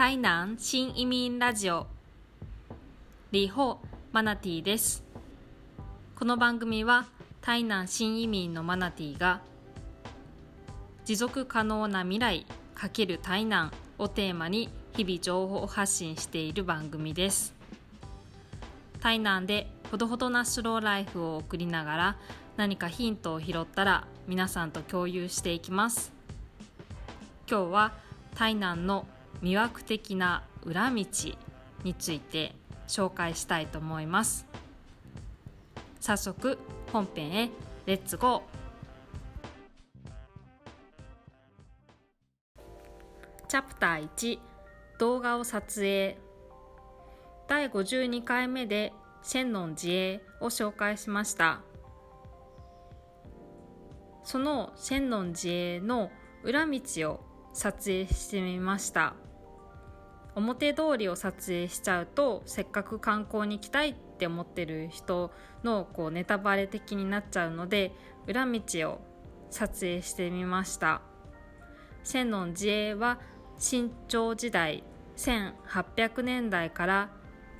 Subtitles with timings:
[0.00, 1.86] 台南新移民ラジオ。
[3.32, 3.80] リホ
[4.12, 5.04] マナティです。
[6.16, 7.04] この番組は
[7.42, 9.42] 台南新移民のマナティが
[11.04, 17.52] 持続可能な未来×台南をテーマに日々情報発信している番組です。
[19.00, 22.16] 台南でほどほどなスローライフを送りながら
[22.56, 26.10] 何かヒントを拾ったら皆さんと共有していきます。
[27.46, 27.92] 今日は
[28.34, 29.06] 台南の
[29.42, 31.04] 魅惑的な裏道
[31.84, 32.54] について
[32.86, 34.46] 紹介したいと思います。
[36.00, 36.58] 早速
[36.92, 37.50] 本編へ
[37.86, 38.60] レッツゴー
[43.48, 44.38] チャプター1
[44.98, 46.18] 動画を撮影。
[47.48, 51.60] 第52回目で千ン自衛を紹介しました。
[54.22, 56.10] その千ン自衛の
[56.44, 56.80] 裏道
[57.10, 57.20] を
[57.52, 59.14] 撮影してみました。
[60.40, 65.30] 表通りを撮影しちゃうとせっかく観光に行きたいって思ってる人
[65.62, 67.92] のこうネタバレ的になっちゃうので
[68.26, 69.00] 裏道を
[69.50, 71.02] 撮影してみました。
[72.02, 73.18] 千の自衛は
[73.58, 74.84] 新朝時代
[75.16, 77.10] 1800年代から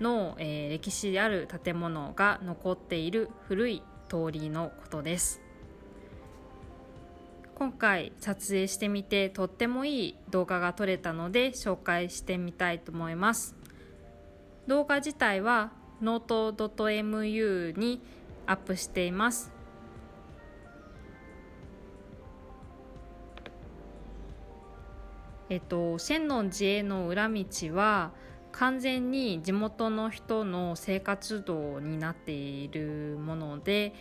[0.00, 5.47] の、えー、歴史ある建物が残っている古い通りのことです。
[7.58, 13.56] 今回撮影してみてとってもいい動画が撮れたので紹介してみたいと思います。
[14.68, 18.00] 動画自体はノート .mu に
[18.46, 19.50] アップしています。
[25.50, 28.12] えっと、千の自衛の裏道は
[28.52, 33.94] 完全に地元の人の生活道になっているもので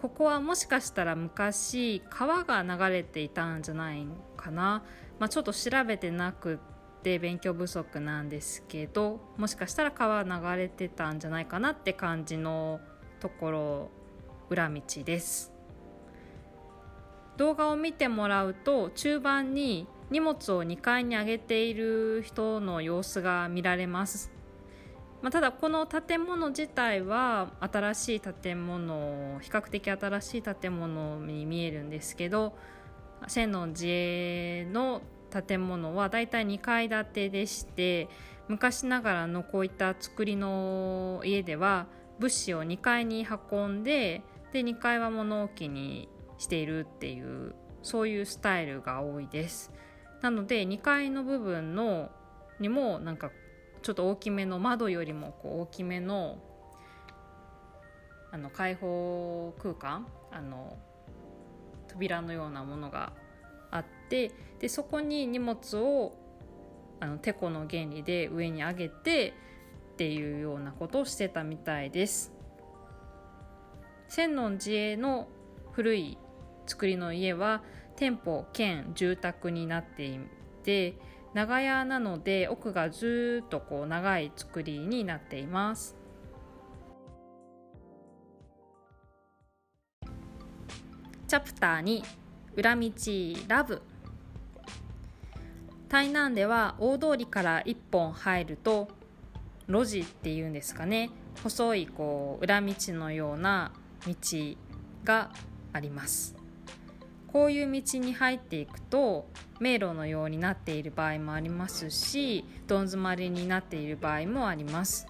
[0.00, 4.84] ここはもしかしたら昔川が流れていたんじゃないかな、
[5.18, 12.78] まあ、ちょっと調べてなくって勉強不足なんですけどもしかしたら川流れてたんじゃないかなって感じの
[13.18, 13.90] ところ
[14.50, 15.52] 裏道です。
[17.36, 24.37] 動画を見てもらうと中盤に荷物を2階に上げている人の様子が見られます。
[25.20, 32.54] まあ、ただこの建物自体は新しい建物比較的新しい建物に見えるんですけど
[33.26, 38.08] 千の自衛の建物はだいたい2階建てでして
[38.46, 41.86] 昔ながらのこういった作りの家では
[42.18, 46.08] 物資を2階に運んでで2階は物置に
[46.38, 49.72] しているっていうそういうスタイルが多いです。
[50.22, 52.10] なので2階の部分の
[52.58, 53.30] にもなんか
[53.88, 56.36] ちょっと大きめの窓よりもこう大きめの
[58.30, 60.76] あの開放空間あの
[61.86, 63.14] 扉のようなものが
[63.70, 66.12] あってでそこに荷物を
[67.00, 69.32] あのてこの原理で上に上げて
[69.92, 72.34] っていうようなことをしてたみたいです。
[74.10, 75.28] 千の自衛の
[75.72, 76.18] 古い
[76.66, 77.62] 作りの家は
[77.96, 80.20] 店舗兼住宅になってい
[80.62, 80.98] て
[81.34, 85.96] 長屋なので奥がずっとこう長い作りになっています。
[91.26, 92.02] チャプター2
[92.56, 92.90] 裏道
[93.48, 93.82] ラブ。
[95.88, 98.88] 台南では大通りから1本入ると
[99.68, 101.10] 路地っていうんですかね。
[101.42, 103.72] 細いこう裏道のような
[104.06, 104.14] 道
[105.04, 105.30] が
[105.74, 106.37] あります。
[107.38, 109.28] こういう道に入っていくと
[109.60, 115.06] 迷路のようになっている場合もありますしどん詰まりになっている場合もあります。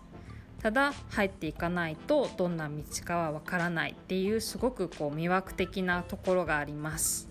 [0.60, 7.30] ただ入っていかないとどんな道かはわからないっていうすごくこう魅惑的なところがあります。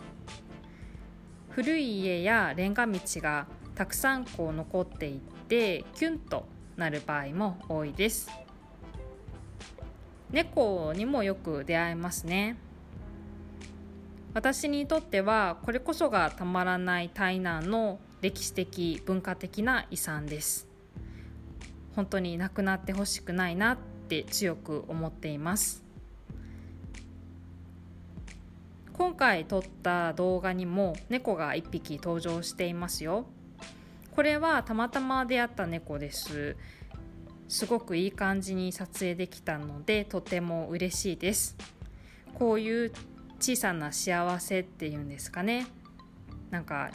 [1.52, 8.32] 古い家やレンガ道がたくさんこう残っていってキュンとなる場合も多いです。
[10.32, 12.58] 猫にもよく出会えますね。
[14.38, 20.68] 私にとってはこれこそがたまらない台南の歴史的文化的な遺産です。
[21.96, 23.78] 本当になくなってほしくないなっ
[24.08, 25.84] て強く思っています。
[28.94, 33.26] 今回撮った動画にも猫が1匹登場していますよ。
[34.16, 36.56] これはたまたま出会った猫です。
[37.50, 41.58] すごくいい感じに撮影できたのでとても嬉しいです。
[42.36, 42.92] こういう
[43.40, 45.68] 小さな幸せっていうんですかね。
[46.50, 46.92] なんか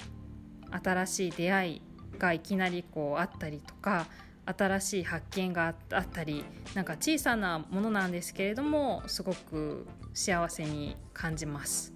[0.70, 1.82] 新しい出会い
[2.18, 4.06] がいきなりこうあったりとか
[4.46, 6.44] 新しい発見があったり
[6.74, 11.92] なんか小さなものなんですけれどもすごく幸せに感じます。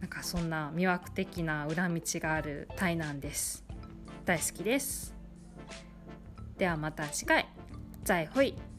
[0.00, 3.64] なんかそんな魅惑的な裏道がある台南です。
[4.24, 5.14] 大好きです。
[6.58, 7.48] ではまた次回。
[8.04, 8.75] 再会。